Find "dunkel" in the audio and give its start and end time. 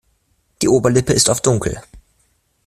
1.45-1.79